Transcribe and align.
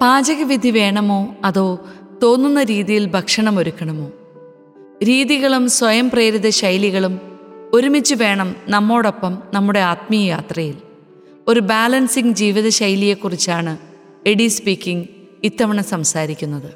പാചകവിധി 0.00 0.70
വേണമോ? 0.70 1.34
അതോ 1.44 1.80
തോന്നുന്ന 2.22 2.62
രീതിയിൽ 2.62 3.06
ഭക്ഷണം 3.06 3.58
ഒരുക്കണമോ? 3.58 4.10
രീതികളും 5.02 5.68
സ്വയം 5.68 6.10
പ്രേരിത 6.10 6.48
ശൈലികളും 6.48 7.20
ഒരുമിച്ച് 7.72 8.14
വേണം 8.14 8.56
നമ്മോടൊപ്പം 8.68 9.38
നമ്മുടെ 9.54 9.78
ആത്മീയ 9.78 10.28
യാത്രയിൽ. 10.28 10.74
ഒരു 11.48 11.60
ബാലൻസിംഗ് 11.60 12.34
ജീവിതശൈലിയെക്കുറിച്ചാണ് 12.34 13.78
എഡി 14.26 14.46
സ്പീക്കിംഗ് 14.46 15.06
ഇത്തവണ 15.44 15.80
സംസാരിക്കുന്നത്. 15.80 16.74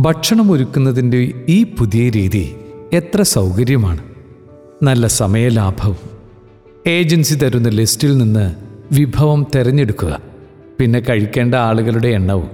ഭക്ഷണം 0.00 0.52
ഒരുക്കുന്നതിന്റെ 0.52 1.44
ഈ 1.48 1.64
പുതിയ 1.64 2.10
രീതി 2.10 2.56
എത്ര 2.92 3.22
സൗകര്യമാണ്. 3.22 4.14
നല്ല 4.82 5.06
സമയലാഭവും. 5.06 5.96
ഏജൻസി 6.86 7.34
തരുന്ന 7.34 7.68
ലിസ്റ്റിൽ 7.68 8.18
നിന്ന് 8.18 8.54
വിഭവം 8.92 9.46
തിരഞ്ഞെടുക്കുക. 9.54 10.33
പിന്നെ 10.78 11.00
കഴിക്കേണ്ട 11.00 11.54
ആളുകളുടെ 11.54 12.08
എണ്ണവും 12.08 12.50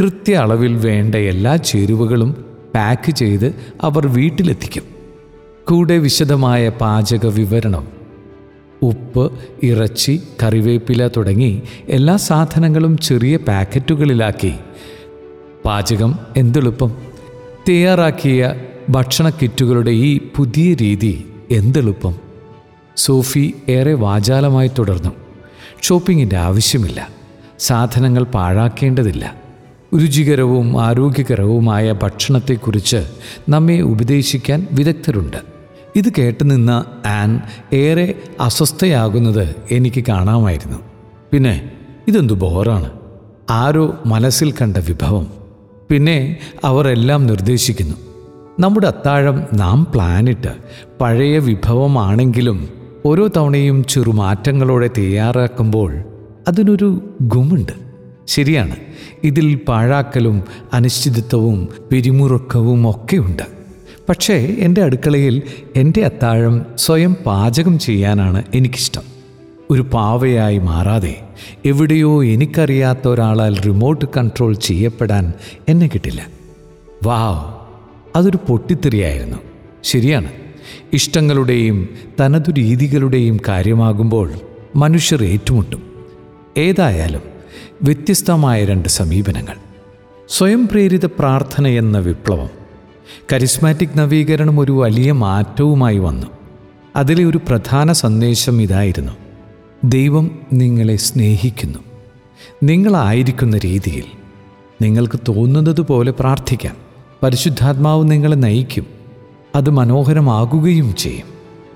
കൃത്യ 0.00 0.34
അളവിൽ 0.34 0.74
വേണ്ട 0.74 1.14
എല്ലാ 1.14 1.56
ചേരുവകളും 1.56 2.44
പാക്ക് 2.74 3.10
ചെയ്ത് 3.10 3.54
അവർ 3.80 4.06
വീട്ടിലെത്തിക്കും. 4.06 4.82
കൂടെ 5.68 5.98
വിശദമായ 5.98 6.68
പാചക 6.68 7.26
വിവരണം. 7.26 7.88
ഉപ്പ് 8.82 9.32
ഇറച്ചി 9.62 10.22
കറിവേപ്പില 10.42 11.08
തുടങ്ങി 11.08 11.62
എല്ലാ 11.88 12.16
സാധനങ്ങളും 12.16 12.98
ചെറിയ 12.98 13.36
പാക്കറ്റുകളിലാക്കി. 13.36 14.54
പാചകം 15.64 16.18
എന്തെളുപ്പം? 16.36 16.96
തയ്യാറാക്കിയ 17.68 18.54
ഭക്ഷണ 18.90 19.30
കിറ്റുകളുടെ 19.30 19.90
ഈ 19.90 20.20
പുതിയ 20.36 20.74
രീതി 20.74 21.26
എന്തെളുപ്പം? 21.50 22.14
സോഫി 22.96 23.54
ഏറെ 23.68 23.94
വാചാലമായി 23.94 24.70
തുടർന്നു. 24.78 25.10
ഷോപ്പിങ്ങിന്റെ 25.82 26.36
ആവശ്യമില്ല. 26.36 27.17
സാധനങ്ങൾ 27.58 28.22
പാഴാക്കേണ്ടതില്ല. 28.22 29.34
രുചികരവും 29.94 30.84
ആരോഗ്യകരവുമായ 30.84 31.92
ഭക്ഷണത്തെക്കുറിച്ച് 31.92 33.06
നമ്മെ 33.48 33.80
ഉപദേശിക്കാൻ 33.80 34.66
വിദഗ്ധരുണ്ട്. 34.72 35.36
ഇത് 35.96 36.04
കേട്ടുനിന്ന 36.18 36.84
ആൻ 37.06 37.40
ഏറെ 37.72 38.14
അസ്വസ്ഥയാകുന്നത് 38.40 39.56
എനിക്ക് 39.70 40.04
കാണാമായിരുന്നു. 40.08 40.78
പിന്നെ 41.32 41.70
ഇതെന്തു 42.08 42.32
ബോറാണ്? 42.32 42.90
ആരോ 43.50 43.98
മനസ്സിൽ 44.06 44.52
കണ്ട 44.52 44.76
വിഭവം. 44.76 45.26
പിന്നെ 45.90 46.36
അവർ 46.64 46.88
എല്ലാം 46.88 47.26
നിർദ്ദേശിക്കുന്നു. 47.26 47.94
നമ്മുടെ 48.60 48.86
അത്താഴം 48.86 49.44
നാം 49.54 49.86
പ്ലാനിട്ട് 49.94 50.54
പഴയ 51.00 51.38
വിഭവമാണെങ്കിലും 51.38 52.68
ഓരോ 53.06 53.28
തവണയും 53.36 53.84
ചെറുമാറ്റങ്ങളോടെ 53.84 54.90
തയ്യാറാക്കുമ്പോൾ 54.98 56.02
അതിനൊരു 56.48 57.14
ഗുമുണ്ട് 57.22 57.72
ശരിയാണ്. 58.26 58.76
ഇതിൽ 59.24 59.54
പാഴാക്കലും 59.54 60.42
അനിശ്ചിതത്വവും 60.72 61.68
പിരിമുറുക്കവും 61.90 62.90
ഒക്കെയുണ്ട്. 62.90 63.42
പക്ഷേ 64.08 64.34
എന്റെ 64.34 64.82
അടുക്കളയിൽ 64.82 65.42
എന്റെ 65.76 66.04
അത്താഴം 66.04 66.66
സ്വയം 66.76 67.14
പാചകം 67.14 67.78
ചെയ്യാനാണ് 67.78 68.42
എനിക്കിഷ്ടം. 68.54 69.02
ഒരു 69.70 69.82
പാവയായി 69.82 70.58
മാറാതെ 70.58 71.20
എവിടെയോ 71.64 72.24
എനിക്കറിയാത്ത 72.24 73.08
ഒരാളാൽ 73.08 73.60
റിമോട്ട് 73.60 74.04
കൺട്രോൾ 74.16 74.54
ചെയ്യപ്പെടാൻ 74.54 75.32
എന്നെ 75.68 75.86
കിട്ടില്ല. 75.86 76.26
വാവ് 77.04 77.54
അതൊരു 78.18 78.38
പൊട്ടിത്തെറിയായിരുന്നു. 78.48 79.36
ശരിയാണ്. 79.82 80.28
ഇഷ്ടങ്ങളുടെയും 80.92 81.88
തനതു 82.20 82.50
രീതികളുടെയും 82.50 83.38
കാര്യമാകുമ്പോൾ 83.48 84.30
മനുഷ്യർ 84.76 85.24
ഏറ്റുമുട്ടും. 85.24 85.87
ഏതായാലും 86.58 87.20
വ്യത്യസ്തമായ 87.82 88.64
രണ്ട് 88.64 88.88
സമീപനങ്ങൾ. 88.88 89.54
സ്വയം 90.28 90.68
പ്രേരിത 90.68 91.06
പ്രാർത്ഥന 91.06 91.66
എന്ന 91.66 91.98
വിപ്ലവം 91.98 92.48
കരിസ്മാറ്റിക് 93.32 93.98
നവീകരണം 93.98 94.60
ഒരു 94.60 94.72
വലിയ 94.72 95.12
മാറ്റവുമായി 95.12 95.98
വന്നു. 95.98 96.26
അതിലെ 96.96 97.24
ഒരു 97.24 97.38
പ്രധാന 97.38 97.92
സന്ദേശം 97.92 98.62
ഇതായിരുന്നു. 98.62 99.12
ദൈവം 99.84 100.38
നിങ്ങളെ 100.52 100.96
സ്നേഹിക്കുന്നു. 100.96 101.78
നിങ്ങളായിരിക്കുന്ന 102.62 103.58
രീതിയിൽ 103.58 104.04
നിങ്ങൾക്ക് 104.82 105.20
തോന്നുന്നത് 105.28 105.80
പോലെ 105.80 106.12
പ്രാർത്ഥിക്കാം. 106.12 106.76
പരിശുദ്ധാത്മാവ് 107.22 108.10
നിങ്ങളെ 108.10 108.36
നയിക്കും. 108.36 108.86
അത് 109.54 109.70
മനോഹരമാകുകയും 109.70 110.96
ചെയ്യും. 110.96 111.26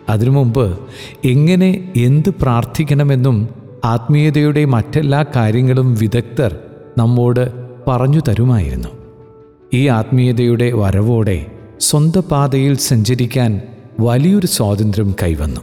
അതിനു 0.09 0.31
മുമ്പ് 0.31 0.79
എങ്ങനെ 1.25 1.93
എന്ത് 1.97 2.29
പ്രാർത്ഥിക്കണമെന്നും 2.29 3.62
ആത്മീയതയുടെ 3.85 4.65
മറ്റെല്ലാ 4.65 5.25
കാര്യങ്ങളും 5.37 5.95
വിദഗ്ധർ 5.95 6.57
നമ്മോട് 6.99 7.53
പറഞ്ഞു 7.89 8.21
തരുമായിരുന്നു. 8.29 8.89
ഈ 9.75 9.89
ആത്മീയതയുടെ 9.89 10.73
വരവോടെ 10.73 11.47
സ്വന്തം 11.81 12.21
പാതയിൽ 12.21 12.77
സഞ്ചരിക്കാൻ 12.77 13.61
വലിയൊരു 14.01 14.47
സ്വാതന്ത്ര്യം 14.47 15.15
കൈവന്നു. 15.23 15.61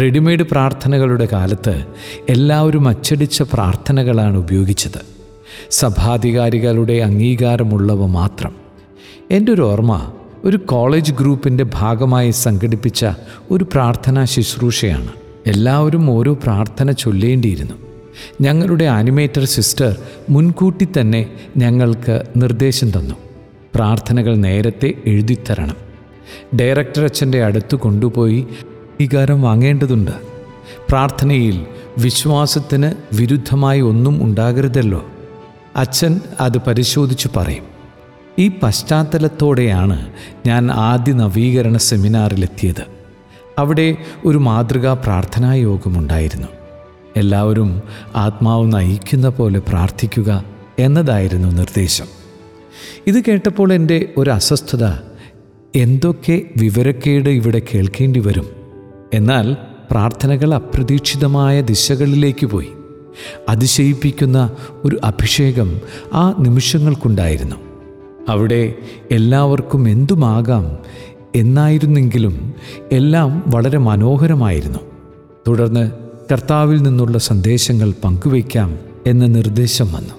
റെഡിമെയ്ഡ് 0.00 0.42
പ്രാർത്ഥനകളുടെ 0.42 1.28
കാലത്ത് 1.32 1.84
എല്ലാവരും 2.28 2.88
അച്ചടിച്ച 2.88 3.42
പ്രാർത്ഥനകളാണ് 3.42 4.36
ഉപയോഗിച്ചത്. 4.36 5.00
സഭാധികാരികളുടെ 5.70 6.92
അംഗീകാരമുള്ളവ 6.92 8.06
മാത്രം. 8.06 8.52
എന്റെ 9.30 9.52
ഒരു 9.52 9.62
ഓർമ്മ 9.62 10.12
ഒരു 10.44 10.56
കോളേജ് 10.56 11.12
ഗ്രൂപ്പിന്റെ 11.12 11.66
ഭാഗമായി 11.74 12.30
സംഘടിപ്പിച്ച 12.30 13.06
ഒരു 13.50 13.64
പ്രാർത്ഥനാ 13.64 14.24
ശുശ്രൂഷയാണ്. 14.24 15.27
എല്ലാവരും 15.48 16.10
ഓരോ 16.10 16.34
പ്രാർത്ഥന 16.34 16.90
ചൊല്ലേണ്ടിയിരുന്നു. 16.90 17.74
ഞങ്ങളുടെ 18.40 18.84
ആനിമേറ്റർ 18.84 19.44
സിസ്റ്റർ 19.44 19.96
മുൻകൂട്ടി 20.30 20.88
തന്നെ 21.00 21.30
ഞങ്ങൾക്ക് 21.56 22.22
നിർദ്ദേശം 22.36 22.90
തന്നു. 22.90 23.14
പ്രാർത്ഥനകൾ 23.74 24.36
നേരത്തെ 24.36 24.94
എഴുതിത്തരണം. 25.06 25.76
ഡയറക്ടർ 26.60 27.04
അച്ഛന്റെ 27.04 27.44
അടുത്ത് 27.44 27.74
കൊണ്ടുപോയി 27.74 28.40
അംഗീകാരം 28.40 29.42
വാങ്ങേണ്ടതുണ്ട്. 29.42 30.10
പ്രാർത്ഥനയിൽ 30.88 31.66
വിശ്വാസത്തിന് 31.98 32.92
വിരുദ്ധമായി 33.12 33.80
ഒന്നും 33.80 34.24
ഉണ്ടാകരുതല്ലോ. 34.24 35.04
അച്ഛൻ 35.76 36.20
അത് 36.40 36.58
പരിശോധിച്ച് 36.58 37.28
പറയും. 37.36 37.64
ഈ 38.38 38.50
പശ്ചാത്തലത്തോടെയാണ് 38.62 40.12
ഞാൻ 40.46 40.70
ആദ്യ 40.70 41.12
നവീകരണ 41.12 41.76
സെമിനാറിലെത്തിയത്. 41.76 42.97
അവിടെ 43.58 43.96
ഒരു 44.24 44.38
മാതൃകാ 44.38 44.92
പ്രാർത്ഥനാ 44.92 45.52
യോഗമുണ്ടായിരുന്നു. 45.52 46.48
എല്ലാവരും 47.16 47.82
ആത്മാവ് 48.16 48.72
നയിക്കുന്ന 48.74 49.28
പോലെ 49.28 49.58
പ്രാർത്ഥിക്കുക 49.58 50.44
എന്നതായിരുന്നു 50.78 51.48
നിർദ്ദേശം. 51.48 52.04
ഇത് 53.06 53.20
കേട്ടപ്പോൾ 53.20 53.72
എന്റെ 53.72 54.08
ഒരു 54.16 54.30
അസ്വസ്ഥത 54.30 54.86
എന്തൊക്കെ 55.76 56.42
വിവരക്കേട് 56.56 57.28
ഇവിടെ 57.28 57.62
കേൾക്കേണ്ടി 57.74 58.20
വരും? 58.20 58.46
എന്നാൽ 59.14 59.56
പ്രാർത്ഥനകൾ 59.90 60.54
അപ്രതീക്ഷിതമായ 60.54 61.60
ദിശകളിലേക്ക് 61.60 62.46
പോയി. 62.46 62.68
അതിശയിപ്പിക്കുന്ന 63.48 64.50
ഒരു 64.84 65.00
അഭിഷേകം 65.04 65.80
ആ 66.14 66.34
നിമിഷങ്ങൾക്കുണ്ടായിരുന്നു. 66.38 67.56
അവിടെ 68.28 68.74
എല്ലാവർക്കും 69.10 69.88
എന്തുമാകാം 69.88 70.78
എന്നായിരുന്നെങ്കിലും 71.36 72.54
എല്ലാം 72.92 73.44
വളരെ 73.46 73.78
മനോഹരമായിരുന്നു. 73.78 74.78
തുടർന്ന് 75.48 75.90
കർത്താവിൽ 76.32 76.82
നിന്നുള്ള 76.82 77.18
സന്ദേശങ്ങൾ 77.18 77.94
പങ്കുവയ്ക്കാം 78.04 78.78
എന്ന 79.06 79.26
നിർദ്ദേശം 79.26 79.92
വന്നു. 79.92 80.14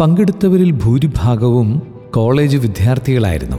പങ്കെടുത്തവരിൽ 0.00 0.70
ഭൂരിഭാഗവും 0.70 1.82
കോളേജ് 2.10 2.56
വിദ്യാർത്ഥികളായിരുന്നു. 2.56 3.56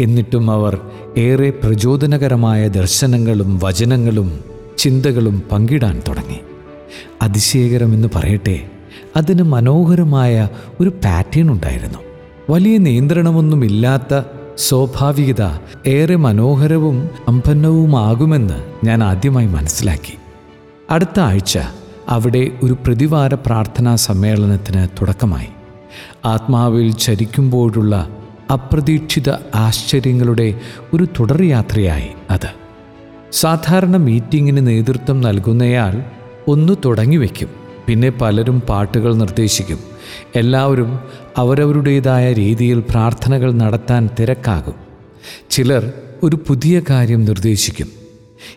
എന്നിട്ടും 0.00 0.50
അവർ 0.50 0.80
ഏറെ 1.18 1.50
പ്രചോദനകരമായ 1.50 2.68
ദർശനങ്ങളും 2.68 3.60
വചനങ്ങളും 3.62 4.40
ചിന്തകളും 4.78 5.42
പങ്കിടാൻ 5.52 6.02
തുടങ്ങി. 6.08 6.40
അതിശയകരമെന്ന് 7.22 8.08
പറയട്ടെ 8.14 8.62
അതിന് 9.16 9.42
മനോഹരമായ 9.42 10.48
ഒരു 10.80 10.88
പാറ്റേൺ 10.88 11.50
ഉണ്ടായിരുന്നു. 11.50 11.98
വലിയ 12.50 12.78
നിയന്ത്രണമൊന്നുമില്ലാത്ത 12.78 14.22
സ്വാഭാവികത 14.58 15.42
ഏറെ 15.86 16.16
മനോഹരവും 16.16 17.10
സമ്പന്നവുമാകുമെന്ന് 17.26 18.86
ഞാൻ 18.86 19.04
ആദ്യമായി 19.04 19.46
മനസ്സിലാക്കി. 19.46 20.18
അടുത്ത 20.90 21.20
ആഴ്ച 21.20 21.58
അവിടെ 22.08 22.50
ഒരു 22.62 22.72
പ്രതിവാര 22.72 23.34
പ്രാർത്ഥനാ 23.34 23.94
സമ്മേളനത്തിന് 23.94 24.88
തുടക്കമായി. 24.88 25.46
ആത്മാവിൽ 26.24 26.92
ചരിക്കുമ്പോഴുള്ള 26.92 28.08
അപ്രതീക്ഷിത 28.52 29.30
ആശ്ചര്യങ്ങളുടെ 29.54 30.60
ഒരു 30.94 31.08
തുടർയാത്രയായി 31.20 32.08
അത്. 32.30 32.50
സാധാരണ 33.32 33.96
മീറ്റിങ്ങിന് 33.96 34.66
നേതൃത്വം 34.66 35.20
നൽകുന്നയാൾ 35.20 36.04
ഒന്ന് 36.48 36.72
തുടങ്ങി 36.84 37.16
വയ്ക്കും 37.16 37.65
പിന്നെ 37.86 38.10
പലരും 38.10 38.60
പാട്ടുകൾ 38.60 39.14
നിർദ്ദേശിക്കും. 39.14 39.78
എല്ലാവരും 40.36 40.98
അവരവരുടേതായ 41.36 42.32
രീതിയിൽ 42.32 42.80
പ്രാർത്ഥനകൾ 42.80 43.52
നടത്താൻ 43.52 44.08
തിരക്കാകും. 44.20 44.74
ചിലർ 45.50 45.92
ഒരു 46.22 46.38
പുതിയ 46.46 46.82
കാര്യം 46.90 47.24
നിർദ്ദേശിക്കും. 47.24 47.86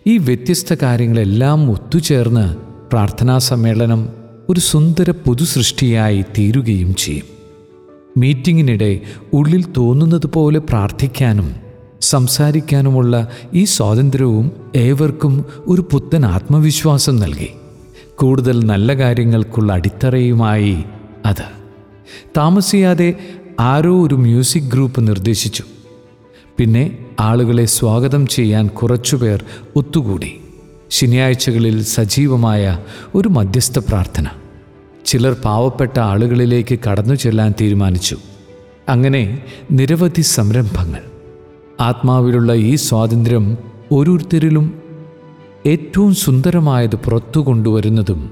ഈ 0.08 0.18
വ്യത്യസ്ത 0.18 0.74
കാര്യങ്ങളെല്ലാം 0.82 1.72
ഒത്തുചേർന്ന് 1.72 2.56
പ്രാർത്ഥനാ 2.92 3.38
സമ്മേളനം 3.38 4.10
ഒരു 4.50 4.60
സുന്ദര 4.60 5.12
പൊതുസൃഷ്ടിയായി 5.12 6.22
തീരുകയും 6.22 6.96
ചെയ്യും. 6.96 7.26
മീറ്റിങ്ങിനിടെ 8.18 9.00
ഉള്ളിൽ 9.34 9.66
തോന്നുന്നത് 9.78 10.28
പോലെ 10.28 10.60
പ്രാർത്ഥിക്കാനും 10.60 11.56
സംസാരിക്കാനുമുള്ള 12.02 13.28
ഈ 13.54 13.64
സ്വാതന്ത്ര്യവും 13.64 14.52
ഏവർക്കും 14.76 15.46
ഒരു 15.60 15.82
പുത്തൻ 15.92 16.26
ആത്മവിശ്വാസം 16.26 17.16
നൽകി. 17.16 17.50
കൂടുതൽ 18.22 18.64
നല്ല 18.64 18.94
കാര്യങ്ങൾക്കുള്ള 18.94 19.74
അടിത്തറയുമായി 19.74 20.84
അത്. 21.26 21.44
താമസിയാതെ 22.38 23.14
ആരോ 23.60 24.06
ഒരു 24.06 24.16
മ്യൂസിക് 24.16 24.64
ഗ്രൂപ്പ് 24.64 25.08
നിർദ്ദേശിച്ചു. 25.08 25.64
പിന്നെ 26.58 26.98
ആളുകളെ 27.20 27.66
സ്വാഗതം 27.66 28.28
ചെയ്യാൻ 28.28 28.68
കുറച്ചുപേർ 28.68 29.46
ഒത്തുകൂടി. 29.76 30.42
ശനിയാഴ്ചകളിൽ 30.90 31.84
സജീവമായ 31.84 32.80
ഒരു 33.16 33.28
മധ്യസ്ഥ 33.28 33.80
പ്രാർത്ഥന. 33.80 34.28
ചിലർ 35.06 35.34
പാവപ്പെട്ട 35.46 36.00
ആളുകളിലേക്ക് 36.00 36.80
കടന്നു 36.90 37.16
ചെല്ലാൻ 37.16 37.54
തീരുമാനിച്ചു. 37.62 38.18
അങ്ങനെ 38.90 39.44
നിരവധി 39.72 40.22
സംരംഭങ്ങൾ. 40.22 41.02
ആത്മാവിലുള്ള 41.80 42.54
ഈ 42.54 42.76
സ്വാതന്ത്ര്യം 42.76 43.58
ഓരോരുത്തരിലും 43.92 44.79
ഏറ്റവും 45.66 46.16
സുന്ദരമായത് 46.16 46.96
പുറത്തു 46.96 47.40
കൊണ്ടുവരുന്നതും 47.40 48.32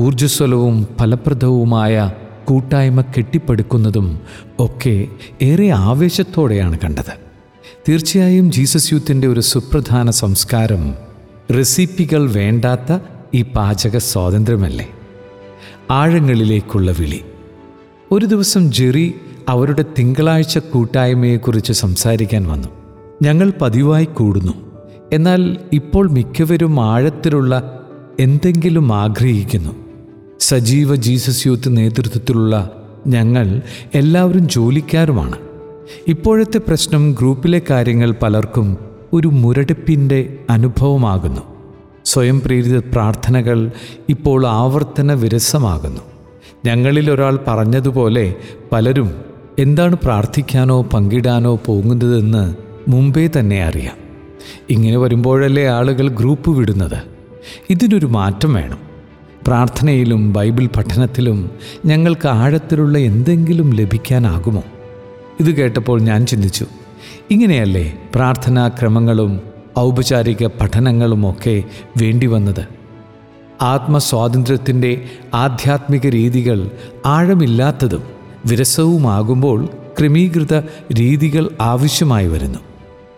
ഊർജസ്വലവും 0.00 0.86
ഫലപ്രദവുമായ 1.00 2.12
കൂട്ടായ്മ 2.44 3.00
കെട്ടിപ്പടുക്കുന്നതും 3.00 4.20
ഒക്കെ 4.58 5.06
ഏറെ 5.42 5.70
ആവേശത്തോടെയാണ് 5.70 6.78
കണ്ടത്. 6.78 7.26
തീർച്ചയായും 7.88 8.52
ജീസസ് 8.52 8.92
യൂത്തിന്റെ 8.92 9.28
ഒരു 9.28 9.40
സുപ്രധാന 9.40 10.10
സംസ്കാരം 10.10 10.94
റെസിപ്പികൾ 11.56 12.30
വേണ്ടാത്ത 12.30 12.98
ഈ 13.34 13.42
പാചക 13.42 13.96
സ്വാതന്ത്ര്യമല്ലേ? 13.96 14.90
ആഴങ്ങളിലേക്കുള്ള 15.90 16.90
വിളി. 16.90 17.24
ഒരു 18.12 18.26
ദിവസം 18.26 18.72
ജെറി 18.72 19.14
അവരുടെ 19.48 19.84
തിങ്കളാഴ്ച 19.98 20.58
കൂട്ടായ്മയെക്കുറിച്ച് 20.58 21.72
സംസാരിക്കാൻ 21.72 22.48
വന്നു. 22.48 22.68
ഞങ്ങൾ 23.22 23.52
പതിവായി 23.60 24.04
കൂടുന്നു. 24.04 24.65
എന്നാൽ 25.12 25.56
ഇപ്പോൾ 25.72 26.10
മിക്കവരും 26.10 26.80
ആഴത്തിലുള്ള 26.80 27.80
എന്തെങ്കിലും 28.20 28.94
ആഗ്രഹിക്കുന്നു. 28.94 29.70
സജീവ 30.40 30.94
ജീസസ് 30.94 31.46
യൂത്ത് 31.46 31.76
നേതൃത്വത്തിലുള്ള 31.76 32.70
ഞങ്ങൾ 33.06 33.60
എല്ലാവരും 33.94 34.48
ജോലിക്കാരുമാണ്. 34.48 35.36
ഇപ്പോഴത്തെ 36.08 36.58
പ്രശ്നം 36.58 37.12
ഗ്രൂപ്പിലെ 37.12 37.62
കാര്യങ്ങൾ 37.70 38.14
പലർക്കും 38.22 38.78
ഒരു 39.12 39.28
മുരടിപ്പിന്റെ 39.28 40.38
അനുഭവമാകുന്നു. 40.50 41.40
സ്വയം 42.04 42.40
പ്രേരിത 42.40 42.78
പ്രാർത്ഥനകൾ 42.78 43.70
ഇപ്പോൾ 44.08 44.46
ആവർത്തന 44.46 45.12
വിരസമാകുന്നു. 45.12 46.00
ഞങ്ങളിൽ 46.64 47.10
ഒരാൾ 47.10 47.38
പറഞ്ഞതുപോലെ 47.46 48.34
പലരും 48.72 49.10
എന്താണ് 49.58 49.96
പ്രാർത്ഥിക്കാനോ 50.04 50.82
പങ്കിടാനോ 50.82 51.56
പോകുന്നതെന്ന് 51.56 52.54
മുമ്പേ 52.88 53.30
തന്നെ 53.38 53.64
അറിയാം. 53.64 54.05
ഇങ്ങനെ 54.70 54.96
വരുമ്പോഴല്ലേ 54.98 55.66
ആളുകൾ 55.66 56.08
ഗ്രൂപ്പ് 56.08 56.50
വിടുന്നത്? 56.50 56.98
ഇതിനൊരു 57.70 58.06
മാറ്റം 58.06 58.54
വേണം. 58.54 58.78
പ്രാർത്ഥനയിലും 59.46 60.32
ബൈബിൾ 60.32 60.66
പഠനത്തിലും 60.66 61.50
ഞങ്ങൾക്ക് 61.86 62.28
ആഴത്തിലുള്ള 62.28 62.98
എന്തെങ്കിലും 62.98 63.74
ലഭിക്കാനാകുമോ? 63.74 64.62
ഇത് 65.40 65.50
കേട്ടപ്പോൾ 65.50 66.00
ഞാൻ 66.00 66.26
ചിന്തിച്ചു. 66.26 66.66
ഇങ്ങനെയല്ലേ 67.30 67.98
പ്രാർത്ഥനാക്രമങ്ങളും 68.14 69.40
ഔപചാരിക 69.78 70.46
പഠനങ്ങളുമൊക്കെ 70.46 71.64
വേണ്ടി 72.02 72.26
വന്നത്? 72.26 72.66
ആത്മസ്വാതന്ത്ര്യത്തിന്റെ 73.62 75.04
ആധ്യാത്മിക 75.34 76.06
രീതികൾ 76.06 76.70
ആഴമില്ലാത്തതും 77.06 78.02
വിരസവുമാകുമ്പോൾ 78.46 79.68
ക്രമീകൃത 79.98 80.58
രീതികൾ 80.98 81.50
ആവശ്യമായി 81.60 82.26
വരുന്നു. 82.26 82.58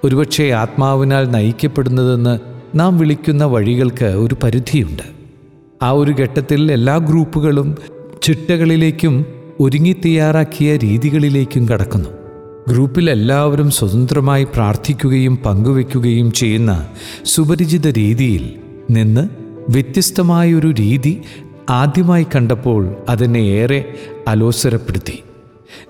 ഒരുപക്ഷെ 0.05 0.45
ആത്മാവിനാൽ 0.45 1.31
നയിക്കപ്പെടുന്നതെന്ന് 1.31 2.39
നാം 2.75 2.99
വിളിക്കുന്ന 2.99 3.45
വഴികൾക്ക് 3.45 4.05
ഒരു 4.05 4.37
പരിധിയുണ്ട്. 4.43 5.03
ആ 5.83 5.91
ഒരു 5.91 6.13
ഘട്ടത്തിൽ 6.13 6.73
എല്ലാ 6.73 6.97
ഗ്രൂപ്പുകളും 6.97 7.77
ചിട്ടകളിലേക്കും 8.23 9.27
ഒരുങ്ങി 9.61 9.93
തയ്യാറാക്കിയ 9.93 10.77
രീതികളിലേക്കും 10.77 11.69
കടക്കുന്നു. 11.69 12.09
ഗ്രൂപ്പിൽ 12.69 13.11
എല്ലാവരും 13.11 13.71
സ്വതന്ത്രമായി 13.71 14.45
പ്രാർത്ഥിക്കുകയും 14.45 15.37
പങ്കുവെക്കുകയും 15.37 16.33
ചെയ്യുന്ന 16.33 16.89
സുപരിചിത 17.25 17.87
രീതിയിൽ 17.87 18.55
നിന്ന് 18.91 19.29
വ്യത്യസ്തമായൊരു 19.69 20.71
രീതി 20.71 21.23
ആദ്യമായി 21.71 22.27
കണ്ടപ്പോൾ 22.37 22.97
അതിനെ 23.09 23.39
ഏറെ 23.39 23.95
അലോസരപ്പെടുത്തി. 24.29 25.23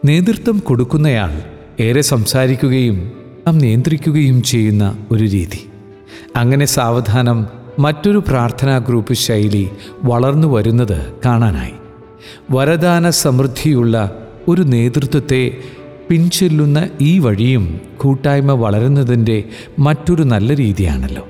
നേതൃത്വം 0.05 0.59
കൊടുക്കുന്നയാൾ 0.59 1.43
ഏറെ 1.83 2.01
സംസാരിക്കുകയും 2.01 3.28
നാം 3.49 3.59
നിയന്ത്രിക്കുകയും 3.59 4.43
ചെയ്യുന്ന 4.43 4.99
ഒരു 5.11 5.25
രീതി. 5.25 5.71
അങ്ങനെ 6.37 6.67
സാവധാനം 6.67 7.47
മറ്റൊരു 7.79 8.19
പ്രാർത്ഥനാ 8.29 8.79
ഗ്രൂപ്പ് 8.79 9.15
ശൈലി 9.15 9.71
വളർന്നു 10.03 10.49
വരുന്നത് 10.49 11.13
കാണാനായി. 11.27 11.73
വരദാന 12.51 13.11
സമൃദ്ധിയുള്ള 13.11 14.27
ഒരു 14.49 14.63
നേതൃത്വത്തെ 14.63 15.59
പിൻചെല്ലുന്ന 16.09 16.89
ഈ 17.01 17.19
വഴിയും 17.19 17.81
കൂട്ടായ്മ 17.97 18.53
വളരുന്നതിന്റെ 18.53 19.45
മറ്റൊരു 19.79 20.23
നല്ല 20.23 20.57
രീതിയാണല്ലോ. 20.57 21.27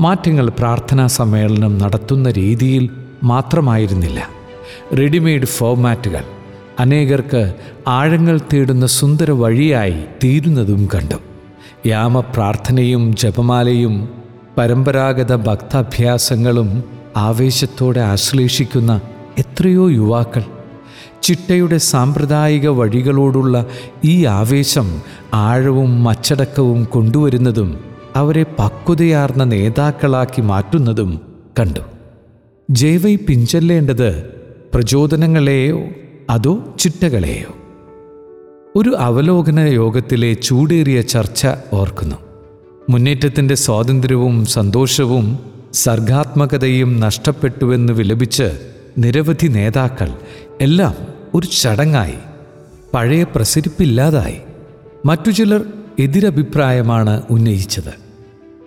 മാറ്റങ്ങൾ 0.00 0.48
പ്രാർത്ഥനാ 0.48 1.06
സമ്മേളനം 1.06 1.78
നടത്തുന്ന 1.78 2.30
രീതിയിൽ 2.30 2.90
മാത്രമായിരുന്നില്ല. 3.22 4.28
റെഡിമെയ്ഡ് 4.98 5.46
ഫോർമാറ്റുകൾ 5.46 6.24
അനേകർക്ക് 6.80 7.54
ആഴങ്ങൾ 7.88 8.40
തേടുന്ന 8.52 8.86
സുന്ദര 8.86 9.30
വഴിയായി 9.30 10.04
തീരുന്നതും 10.24 10.88
കണ്ടു. 10.94 11.31
യാമപ്രാർത്ഥനയും 11.86 13.16
ജപമാലയും 13.16 14.08
പരമ്പരാഗത 14.58 15.36
ഭക്താഭ്യാസങ്ങളും 15.36 16.84
ആവേശത്തോടെ 17.16 18.00
ആശ്ലേഷിക്കുന്ന 18.00 19.00
എത്രയോ 19.38 19.90
യുവാക്കൾ. 19.90 20.42
ചിട്ടയുടെ 21.22 21.78
സാമ്പ്രദായിക 21.78 22.68
വഴികളോടുള്ള 22.68 23.66
ഈ 24.04 24.24
ആവേശം 24.24 25.02
ആഴവും 25.34 26.08
അച്ചടക്കവും 26.08 26.84
കൊണ്ടുവരുന്നതും 26.84 27.84
അവരെ 28.16 28.42
പക്വതയാർന്ന 28.42 29.44
നേതാക്കളാക്കി 29.44 30.40
മാറ്റുന്നതും 30.40 31.20
കണ്ടു. 31.60 31.80
ജൈവൈ 32.70 33.16
പിഞ്ചൊല്ലേണ്ടത് 33.16 34.22
പ്രചോദനങ്ങളെയോ 34.74 35.82
അതോ 36.30 36.64
ചിട്ടകളെയോ? 36.78 37.61
ഒരു 38.76 38.96
അവലോകന 38.98 39.60
യോഗത്തിലെ 39.60 40.32
ചൂടേറിയ 40.32 41.00
ചർച്ച 41.00 41.46
ഓർക്കുന്നു. 41.72 42.16
മുന്നേറ്റത്തിന്റെ 42.90 43.54
സ്വാതന്ത്ര്യവും 43.54 44.46
സന്തോഷവും 44.46 45.38
സർഗാത്മകതയും 45.72 47.00
നഷ്ടപ്പെട്ടുവെന്ന് 47.00 47.92
വിലപിച്ച് 47.92 48.70
നിരവധി 48.98 49.46
നേതാക്കൾ 49.46 50.12
എല്ലാം 50.60 50.94
ഒരു 51.34 51.46
ചടങ്ങായി 51.60 52.14
പഴയ 52.94 53.22
പ്രസരിപ്പില്ലാതായി. 53.22 54.36
മറ്റു 55.06 55.30
ചിലർ 55.30 55.64
എതിരഭിപ്രായമാണ് 55.98 57.22
ഉന്നയിച്ചത്. 57.30 57.92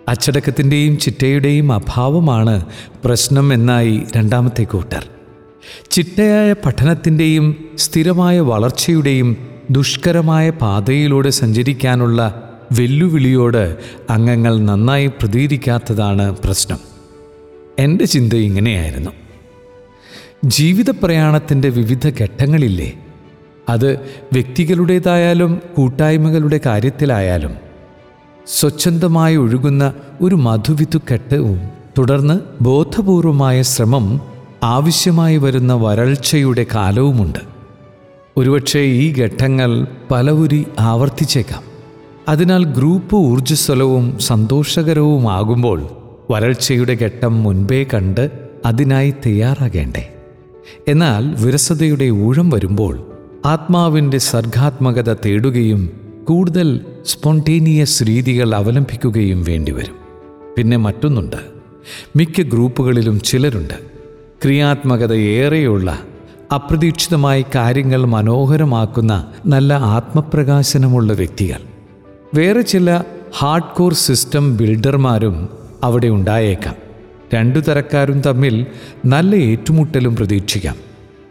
അച്ചടക്കത്തിന്റെയും 0.08 0.98
ചിട്ടയുടെയും 0.98 1.72
അഭാവമാണ് 1.72 2.66
പ്രശ്നം 3.04 3.52
എന്നായി 3.52 4.02
രണ്ടാമത്തെ 4.16 4.64
കൂട്ടർ. 4.64 5.06
ചിട്ടയായ 5.90 6.52
പഠനത്തിന്റെയും 6.52 7.56
സ്ഥിരമായ 7.76 8.40
വളർച്ചയുടെയും 8.40 9.55
ദുഷ്കരമായ 9.70 10.50
പാതയിലൂടെ 10.50 11.30
സഞ്ചരിക്കാനുള്ള 11.30 12.50
വെല്ലുവിളിയോട് 12.72 13.76
അംഗങ്ങൾ 14.10 14.60
നന്നായി 14.60 15.06
പ്രതികരിക്കാത്തതാണ് 15.06 16.36
പ്രശ്നം. 16.44 16.78
എന്റെ 17.78 18.04
ചിന്ത 18.04 18.32
ഇങ്ങനെയായിരുന്നു. 18.32 19.10
ജീവിത 20.44 20.90
പ്രയാണത്തിന്റെ 20.90 21.68
വിവിധ 21.68 22.08
ഘട്ടങ്ങളില്ലേ 22.22 22.92
അത് 23.68 23.94
വ്യക്തികളുടേതായാലും 24.32 25.60
കൂട്ടായ്മകളുടെ 25.76 26.60
കാര്യത്തിലായാലും 26.66 27.56
സ്വച്ഛന്തമായി 28.46 29.36
ഒഴുകുന്ന 29.36 29.94
ഒരു 30.20 30.34
മധുവിധുക്കെട്ടവും 30.34 31.68
തുടർന്ന് 31.98 32.40
ബോധപൂർവമായ 32.60 33.62
ശ്രമം 33.62 34.20
ആവശ്യമായി 34.62 35.36
വരുന്ന 35.36 35.74
വരൾച്ചയുടെ 35.74 36.66
കാലവുമുണ്ട്. 36.74 37.55
ഒരുപക്ഷെ 38.38 38.78
ഈ 38.78 39.12
ഘട്ടങ്ങൾ 39.12 39.86
പലവുരി 40.10 40.66
ആവർത്തിച്ചേക്കാം. 40.78 41.62
അതിനാൽ 42.28 42.64
ഗ്രൂപ്പ് 42.64 43.16
ഊർജസ്വലവും 43.16 44.18
സന്തോഷകരവുമാകുമ്പോൾ 44.18 45.88
വരൾച്ചയുടെ 46.30 46.92
ഘട്ടം 46.92 47.42
മുൻപേ 47.42 47.84
കണ്ട് 47.84 48.30
അതിനായി 48.66 49.10
തയ്യാറാകേണ്ടേ. 49.10 50.12
എന്നാൽ 50.88 51.44
വിരസതയുടെ 51.44 52.10
ഊഴം 52.10 52.50
വരുമ്പോൾ 52.50 53.06
ആത്മാവിന്റെ 53.44 54.18
സർഗാത്മകത 54.18 55.12
തേടുകയും 55.12 55.90
കൂടുതൽ 56.24 56.80
സ്പോണ്ടേനിയസ് 57.06 58.02
രീതികൾ 58.02 58.54
അവലംബിക്കുകയും 58.54 59.44
വേണ്ടിവരും. 59.44 59.94
പിന്നെ 60.58 60.76
മറ്റൊന്നുണ്ട്. 60.76 61.36
മിക്ക 62.16 62.42
ഗ്രൂപ്പുകളിലും 62.42 63.20
ചിലരുണ്ട്. 63.20 63.74
ക്രിയാത്മകത 64.44 65.12
ഏറെയുള്ള 65.12 66.02
അപ്രതീക്ഷിതമായി 66.52 67.44
കാര്യങ്ങൾ 67.54 68.04
മനോഹരമാക്കുന്ന 68.04 69.26
നല്ല 69.46 69.74
ആത്മപ്രകാശനമുള്ള 69.74 71.12
വ്യക്തികൾ. 71.12 71.58
വേറെ 72.34 72.60
ചില 72.60 73.02
ഹാർഡ് 73.38 73.76
കോർ 73.76 73.92
സിസ്റ്റം 73.92 74.56
ബിൽഡർമാരും 74.56 75.48
അവിടെ 75.84 76.06
ഉണ്ടായേക്കാം. 76.06 76.74
രണ്ടു 77.34 77.58
തരക്കാരും 77.58 78.20
തമ്മിൽ 78.20 78.66
നല്ല 79.04 79.36
ഏറ്റുമുട്ടലും 79.36 80.16
പ്രതീക്ഷിക്കാം. 80.16 80.76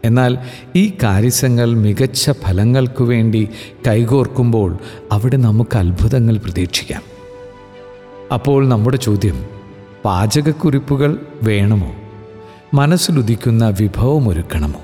എന്നാൽ 0.04 0.38
ഈ 0.76 0.92
കാര്യസങ്ങൾ 1.02 1.74
മികച്ച 1.74 2.30
ഫലങ്ങൾക്കു 2.30 3.04
വേണ്ടി 3.04 3.48
കൈകോർക്കുമ്പോൾ 3.86 4.78
അവിടെ 5.12 5.36
നമുക്ക് 5.36 5.76
അത്ഭുതങ്ങൾ 5.76 6.36
പ്രതീക്ഷിക്കാം. 6.36 7.02
അപ്പോൾ 8.34 8.68
നമ്മുടെ 8.68 8.96
ചോദ്യം 8.96 9.44
പാചകക്കുറിപ്പുകൾ 10.04 11.20
വേണമോ? 11.42 11.92
മനസ്സിലുദിക്കുന്ന 12.74 13.68
വിഭവമൊരുക്കണമോ? 13.68 14.80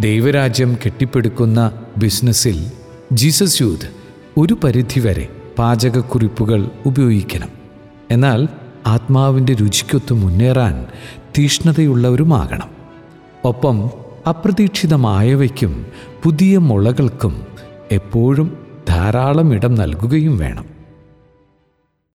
ദൈവരാജ്യം 0.00 0.76
കെട്ടിപ്പടുക്കുന്ന 0.84 1.72
ബിസിനസ്സിൽ 1.98 2.70
ജീസസ് 3.12 3.62
യൂത്ത് 3.62 3.88
ഒരു 4.36 4.56
പരിധിവരെ 4.64 5.28
പാചകക്കുറിപ്പുകൾ 5.58 6.70
ഉപയോഗിക്കണം. 6.86 7.48
എന്നാൽ 8.10 8.48
ആത്മാവിന്റെ 8.86 9.54
രുചിക്കൊത്ത് 9.54 10.12
മുന്നേറാൻ 10.12 10.86
തീഷ്ണതയുള്ളവരുമാകണം. 11.38 12.68
ഒപ്പം 13.44 13.90
അപ്രതീക്ഷിതമായവയ്ക്കും 14.28 15.86
പുതിയ 16.22 16.58
മുളകൾക്കും 16.58 17.46
എപ്പോഴും 17.92 18.66
ധാരാളം 18.88 19.54
ഇടം 19.54 19.74
നൽകുകയും 19.74 20.38
വേണം. 20.38 20.64